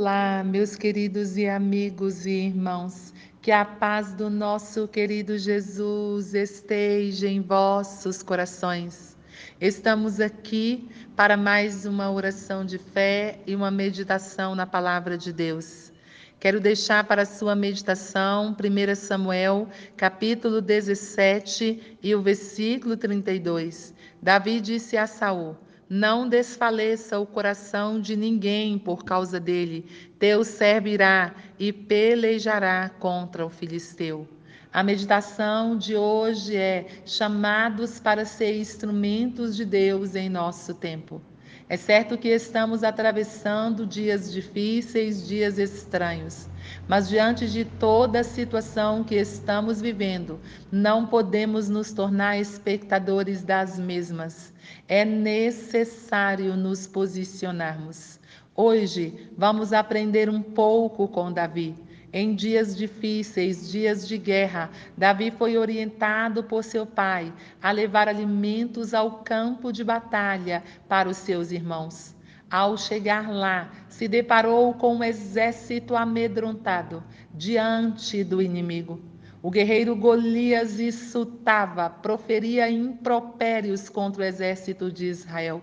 Olá, 0.00 0.42
meus 0.42 0.76
queridos 0.76 1.36
e 1.36 1.46
amigos 1.46 2.24
e 2.24 2.30
irmãos, 2.30 3.12
que 3.42 3.52
a 3.52 3.66
paz 3.66 4.14
do 4.14 4.30
nosso 4.30 4.88
querido 4.88 5.36
Jesus 5.36 6.32
esteja 6.32 7.28
em 7.28 7.42
vossos 7.42 8.22
corações. 8.22 9.14
Estamos 9.60 10.18
aqui 10.18 10.88
para 11.14 11.36
mais 11.36 11.84
uma 11.84 12.10
oração 12.10 12.64
de 12.64 12.78
fé 12.78 13.40
e 13.46 13.54
uma 13.54 13.70
meditação 13.70 14.54
na 14.54 14.66
palavra 14.66 15.18
de 15.18 15.34
Deus. 15.34 15.92
Quero 16.38 16.60
deixar 16.60 17.04
para 17.04 17.26
sua 17.26 17.54
meditação 17.54 18.56
1 18.58 18.94
Samuel, 18.94 19.68
capítulo 19.98 20.62
17 20.62 21.98
e 22.02 22.14
o 22.14 22.22
versículo 22.22 22.96
32. 22.96 23.92
Davi 24.22 24.62
disse 24.62 24.96
a 24.96 25.06
Saul: 25.06 25.58
não 25.90 26.28
desfaleça 26.28 27.18
o 27.18 27.26
coração 27.26 28.00
de 28.00 28.14
ninguém 28.14 28.78
por 28.78 29.04
causa 29.04 29.40
dele. 29.40 29.84
Deus 30.20 30.46
servirá 30.46 31.34
e 31.58 31.72
pelejará 31.72 32.88
contra 32.88 33.44
o 33.44 33.50
filisteu. 33.50 34.28
A 34.72 34.84
meditação 34.84 35.76
de 35.76 35.96
hoje 35.96 36.56
é 36.56 36.86
chamados 37.04 37.98
para 37.98 38.24
ser 38.24 38.56
instrumentos 38.56 39.56
de 39.56 39.64
Deus 39.64 40.14
em 40.14 40.28
nosso 40.28 40.74
tempo. 40.74 41.20
É 41.68 41.76
certo 41.76 42.16
que 42.16 42.28
estamos 42.28 42.84
atravessando 42.84 43.84
dias 43.84 44.32
difíceis, 44.32 45.26
dias 45.26 45.58
estranhos, 45.58 46.48
mas 46.90 47.08
diante 47.08 47.48
de 47.48 47.64
toda 47.64 48.18
a 48.18 48.24
situação 48.24 49.04
que 49.04 49.14
estamos 49.14 49.80
vivendo, 49.80 50.40
não 50.72 51.06
podemos 51.06 51.68
nos 51.68 51.92
tornar 51.92 52.40
espectadores 52.40 53.44
das 53.44 53.78
mesmas. 53.78 54.52
É 54.88 55.04
necessário 55.04 56.56
nos 56.56 56.88
posicionarmos. 56.88 58.18
Hoje 58.56 59.30
vamos 59.38 59.72
aprender 59.72 60.28
um 60.28 60.42
pouco 60.42 61.06
com 61.06 61.32
Davi. 61.32 61.76
Em 62.12 62.34
dias 62.34 62.76
difíceis, 62.76 63.70
dias 63.70 64.08
de 64.08 64.18
guerra, 64.18 64.68
Davi 64.98 65.30
foi 65.30 65.56
orientado 65.56 66.42
por 66.42 66.64
seu 66.64 66.84
pai 66.84 67.32
a 67.62 67.70
levar 67.70 68.08
alimentos 68.08 68.94
ao 68.94 69.22
campo 69.22 69.72
de 69.72 69.84
batalha 69.84 70.64
para 70.88 71.08
os 71.08 71.18
seus 71.18 71.52
irmãos. 71.52 72.16
Ao 72.50 72.76
chegar 72.76 73.30
lá, 73.30 73.70
se 73.88 74.08
deparou 74.08 74.74
com 74.74 74.96
um 74.96 75.04
exército 75.04 75.94
amedrontado 75.94 77.00
diante 77.32 78.24
do 78.24 78.42
inimigo. 78.42 79.00
O 79.40 79.52
guerreiro 79.52 79.94
Golias 79.94 80.80
insultava, 80.80 81.88
proferia 81.88 82.68
impropérios 82.68 83.88
contra 83.88 84.22
o 84.22 84.26
exército 84.26 84.90
de 84.90 85.06
Israel. 85.06 85.62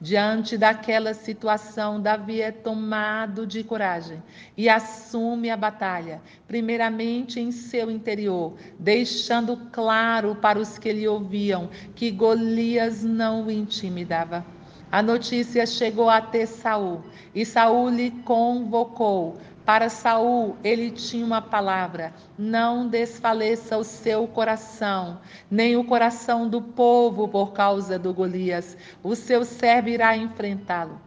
Diante 0.00 0.56
daquela 0.56 1.12
situação, 1.12 2.00
Davi 2.00 2.40
é 2.40 2.52
tomado 2.52 3.44
de 3.44 3.64
coragem 3.64 4.22
e 4.56 4.68
assume 4.68 5.50
a 5.50 5.56
batalha, 5.56 6.22
primeiramente 6.46 7.40
em 7.40 7.50
seu 7.50 7.90
interior, 7.90 8.54
deixando 8.78 9.56
claro 9.72 10.36
para 10.36 10.60
os 10.60 10.78
que 10.78 10.92
lhe 10.92 11.08
ouviam 11.08 11.68
que 11.96 12.12
Golias 12.12 13.02
não 13.02 13.46
o 13.46 13.50
intimidava. 13.50 14.46
A 14.90 15.02
notícia 15.02 15.66
chegou 15.66 16.08
até 16.08 16.46
Saul 16.46 17.02
e 17.34 17.44
Saul 17.44 17.90
lhe 17.90 18.10
convocou 18.10 19.36
para 19.68 19.90
Saul, 19.90 20.56
ele 20.64 20.90
tinha 20.90 21.26
uma 21.26 21.42
palavra: 21.42 22.14
não 22.38 22.88
desfaleça 22.88 23.76
o 23.76 23.84
seu 23.84 24.26
coração, 24.26 25.20
nem 25.50 25.76
o 25.76 25.84
coração 25.84 26.48
do 26.48 26.62
povo 26.62 27.28
por 27.28 27.52
causa 27.52 27.98
do 27.98 28.14
Golias. 28.14 28.78
O 29.02 29.14
seu 29.14 29.44
servo 29.44 29.90
irá 29.90 30.16
enfrentá-lo. 30.16 30.98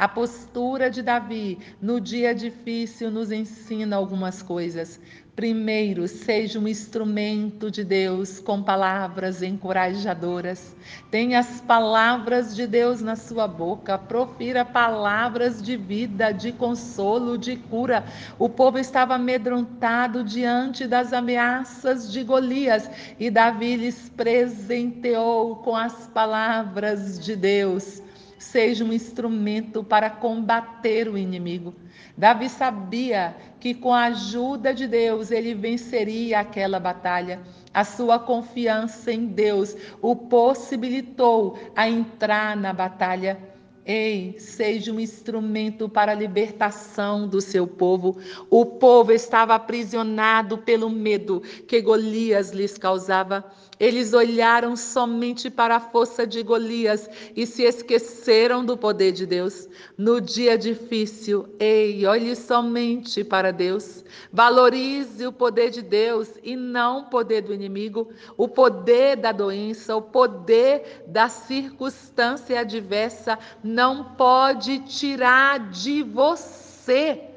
A 0.00 0.08
postura 0.08 0.88
de 0.90 1.02
Davi 1.02 1.58
no 1.78 2.00
dia 2.00 2.34
difícil 2.34 3.10
nos 3.10 3.30
ensina 3.30 3.96
algumas 3.96 4.40
coisas. 4.40 4.98
Primeiro, 5.36 6.08
seja 6.08 6.58
um 6.58 6.66
instrumento 6.66 7.70
de 7.70 7.84
Deus 7.84 8.40
com 8.40 8.62
palavras 8.62 9.42
encorajadoras. 9.42 10.74
Tenha 11.10 11.40
as 11.40 11.60
palavras 11.60 12.56
de 12.56 12.66
Deus 12.66 13.02
na 13.02 13.14
sua 13.14 13.46
boca. 13.46 13.98
Profira 13.98 14.64
palavras 14.64 15.62
de 15.62 15.76
vida, 15.76 16.32
de 16.32 16.50
consolo, 16.50 17.36
de 17.36 17.56
cura. 17.56 18.02
O 18.38 18.48
povo 18.48 18.78
estava 18.78 19.16
amedrontado 19.16 20.24
diante 20.24 20.86
das 20.86 21.12
ameaças 21.12 22.10
de 22.10 22.24
Golias 22.24 22.90
e 23.18 23.30
Davi 23.30 23.76
lhes 23.76 24.08
presenteou 24.08 25.56
com 25.56 25.76
as 25.76 26.06
palavras 26.06 27.22
de 27.22 27.36
Deus 27.36 28.02
seja 28.40 28.82
um 28.82 28.92
instrumento 28.92 29.84
para 29.84 30.08
combater 30.08 31.08
o 31.08 31.18
inimigo. 31.18 31.74
Davi 32.16 32.48
sabia 32.48 33.36
que 33.60 33.74
com 33.74 33.92
a 33.92 34.04
ajuda 34.04 34.72
de 34.72 34.88
Deus 34.88 35.30
ele 35.30 35.54
venceria 35.54 36.40
aquela 36.40 36.80
batalha. 36.80 37.40
A 37.72 37.84
sua 37.84 38.18
confiança 38.18 39.12
em 39.12 39.26
Deus 39.26 39.76
o 40.00 40.16
possibilitou 40.16 41.58
a 41.76 41.86
entrar 41.86 42.56
na 42.56 42.72
batalha. 42.72 43.49
Ei, 43.92 44.36
seja 44.38 44.92
um 44.92 45.00
instrumento 45.00 45.88
para 45.88 46.12
a 46.12 46.14
libertação 46.14 47.26
do 47.26 47.40
seu 47.40 47.66
povo. 47.66 48.16
O 48.48 48.64
povo 48.64 49.10
estava 49.10 49.56
aprisionado 49.56 50.58
pelo 50.58 50.88
medo 50.88 51.42
que 51.66 51.80
Golias 51.80 52.52
lhes 52.52 52.78
causava. 52.78 53.44
Eles 53.80 54.12
olharam 54.12 54.76
somente 54.76 55.50
para 55.50 55.76
a 55.76 55.80
força 55.80 56.26
de 56.26 56.42
Golias 56.42 57.08
e 57.34 57.46
se 57.46 57.62
esqueceram 57.64 58.62
do 58.62 58.76
poder 58.76 59.10
de 59.10 59.24
Deus. 59.24 59.66
No 59.96 60.20
dia 60.20 60.56
difícil, 60.56 61.48
ei, 61.58 62.06
olhe 62.06 62.36
somente 62.36 63.24
para 63.24 63.50
Deus. 63.50 64.04
Valorize 64.30 65.26
o 65.26 65.32
poder 65.32 65.70
de 65.70 65.80
Deus 65.80 66.28
e 66.42 66.54
não 66.56 67.00
o 67.00 67.04
poder 67.06 67.40
do 67.40 67.54
inimigo, 67.54 68.10
o 68.36 68.46
poder 68.46 69.16
da 69.16 69.32
doença, 69.32 69.96
o 69.96 70.02
poder 70.02 71.04
da 71.06 71.28
circunstância 71.30 72.60
adversa 72.60 73.38
não 73.64 73.79
pode 74.16 74.80
tirar 74.80 75.70
de 75.70 76.02
você 76.02 77.30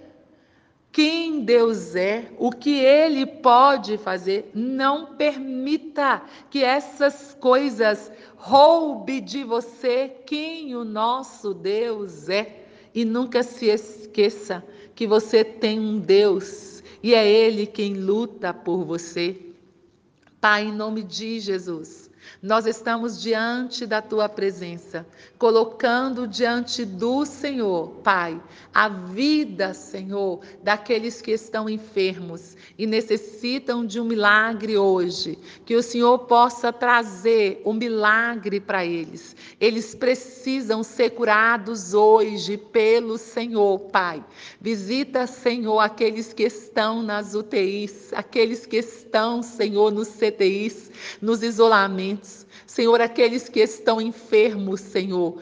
quem 0.92 1.44
Deus 1.44 1.96
é, 1.96 2.32
o 2.38 2.52
que 2.52 2.80
Ele 2.80 3.26
pode 3.26 3.98
fazer. 3.98 4.52
Não 4.54 5.16
permita 5.16 6.22
que 6.52 6.64
essas 6.64 7.36
coisas 7.40 8.12
roube 8.36 9.20
de 9.20 9.44
você 9.44 10.12
quem 10.26 10.76
o 10.76 10.84
nosso 10.84 11.54
Deus 11.54 12.30
é. 12.30 12.66
E 12.94 13.04
nunca 13.04 13.42
se 13.42 13.68
esqueça 13.68 14.64
que 14.94 15.08
você 15.08 15.44
tem 15.44 15.80
um 15.80 15.98
Deus 15.98 16.84
e 17.02 17.16
é 17.16 17.28
Ele 17.28 17.66
quem 17.66 17.96
luta 17.96 18.54
por 18.54 18.84
você. 18.84 19.36
Pai, 20.40 20.66
em 20.66 20.72
nome 20.72 21.02
de 21.02 21.40
Jesus. 21.40 22.03
Nós 22.42 22.66
estamos 22.66 23.22
diante 23.22 23.86
da 23.86 24.02
tua 24.02 24.28
presença, 24.28 25.06
colocando 25.38 26.28
diante 26.28 26.84
do 26.84 27.26
Senhor, 27.26 27.90
Pai, 28.04 28.42
a 28.74 28.90
vida, 28.90 29.74
Senhor, 29.74 30.42
daqueles 30.62 31.22
que 31.22 31.32
estão 31.32 31.70
enfermos 31.70 32.56
e 32.78 32.86
necessitam 32.86 33.86
de 33.86 34.00
um 34.00 34.04
milagre 34.04 34.78
hoje. 34.78 35.38
Que 35.66 35.76
o 35.76 35.84
Senhor 35.84 36.20
possa 36.20 36.74
trazer 36.74 37.62
um 37.66 37.74
milagre 37.74 38.60
para 38.60 38.86
eles. 38.86 39.36
Eles 39.60 39.96
precisam 39.96 40.84
ser 40.84 41.12
curados 41.12 41.94
hoje 41.94 42.58
pelo 42.58 43.18
Senhor, 43.18 43.80
Pai. 43.80 44.24
Visita, 44.60 45.28
Senhor, 45.28 45.80
aqueles 45.80 46.34
que 46.34 46.44
estão 46.44 47.02
nas 47.02 47.36
UTIs, 47.36 48.12
aqueles 48.14 48.66
que 48.66 48.78
estão, 48.78 49.42
Senhor, 49.42 49.92
nos 49.92 50.10
CTIs, 50.10 50.92
nos 51.22 51.42
isolamentos. 51.44 52.13
Senhor, 52.66 53.02
aqueles 53.02 53.48
que 53.50 53.60
estão 53.60 54.02
enfermos, 54.02 54.82
Senhor, 54.82 55.40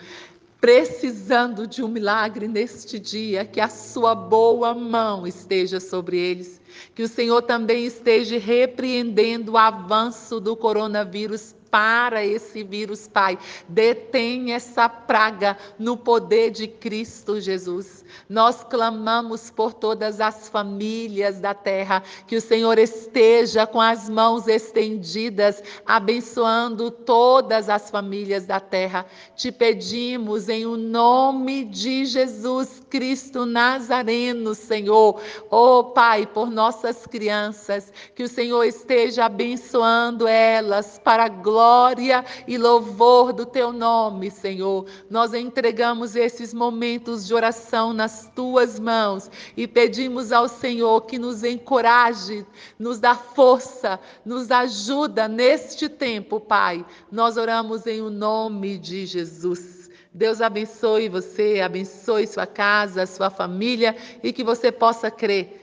precisando 0.60 1.66
de 1.66 1.84
um 1.84 1.88
milagre 1.88 2.48
neste 2.48 3.00
dia, 3.00 3.44
que 3.44 3.60
a 3.60 3.68
sua 3.68 4.14
boa 4.14 4.76
mão 4.76 5.26
esteja 5.26 5.80
sobre 5.80 6.18
eles, 6.18 6.62
que 6.94 7.02
o 7.02 7.08
Senhor 7.08 7.42
também 7.42 7.86
esteja 7.86 8.38
repreendendo 8.38 9.54
o 9.54 9.58
avanço 9.58 10.40
do 10.40 10.56
coronavírus 10.56 11.56
para 11.72 12.24
esse 12.24 12.64
vírus, 12.64 13.08
Pai. 13.08 13.40
Detém 13.68 14.54
essa 14.54 14.90
praga 14.90 15.58
no 15.80 15.96
poder 15.96 16.52
de 16.52 16.68
Cristo 16.68 17.40
Jesus. 17.40 18.04
Nós 18.28 18.62
clamamos 18.64 19.50
por 19.50 19.74
todas 19.74 20.20
as 20.20 20.50
famílias 20.50 21.40
da 21.40 21.54
terra, 21.54 22.04
que 22.28 22.36
o 22.36 22.42
Senhor 22.42 22.78
esteja 22.78 23.66
com 23.66 23.80
as 23.80 24.10
mãos 24.10 24.48
estendidas, 24.50 25.64
abençoando 25.86 26.92
todas 26.92 27.70
as 27.70 27.90
famílias 27.90 28.46
da 28.46 28.60
terra. 28.60 29.06
Te 29.34 29.50
pedimos 29.50 30.50
em 30.50 30.66
o 30.66 30.76
nome 30.76 31.64
de 31.64 32.06
Jesus 32.06 32.82
Cristo 32.90 33.46
Nazareno, 33.46 34.54
Senhor. 34.54 35.22
Oh, 35.50 35.86
Pai, 35.86 36.26
por 36.26 36.52
nossas 36.52 37.08
crianças, 37.08 37.94
que 38.14 38.24
o 38.24 38.28
Senhor 38.28 38.66
esteja 38.66 39.26
abençoando 39.26 40.28
elas 40.28 41.00
para 41.02 41.26
a 41.26 41.30
glória 41.30 41.61
glória 41.62 42.26
e 42.48 42.58
louvor 42.58 43.32
do 43.32 43.46
teu 43.46 43.72
nome, 43.72 44.32
Senhor. 44.32 44.88
Nós 45.12 45.32
entregamos 45.32 46.16
esses 46.16 46.56
momentos 46.56 47.28
de 47.28 47.36
oração 47.36 47.94
nas 47.94 48.28
tuas 48.36 48.80
mãos 48.80 49.30
e 49.56 49.68
pedimos 49.68 50.32
ao 50.32 50.48
Senhor 50.48 51.02
que 51.02 51.20
nos 51.20 51.44
encoraje, 51.44 52.44
nos 52.80 53.00
dá 53.00 53.14
força, 53.14 54.00
nos 54.26 54.50
ajuda 54.50 55.28
neste 55.28 55.88
tempo, 55.88 56.40
Pai. 56.40 56.84
Nós 57.12 57.38
oramos 57.38 57.86
em 57.86 58.02
o 58.02 58.10
nome 58.10 58.80
de 58.80 59.06
Jesus. 59.06 59.88
Deus 60.12 60.42
abençoe 60.42 61.08
você, 61.08 61.62
abençoe 61.62 62.26
sua 62.26 62.48
casa, 62.48 63.06
sua 63.06 63.30
família 63.30 63.96
e 64.24 64.34
que 64.34 64.44
você 64.44 64.72
possa 64.72 65.12
crer 65.12 65.60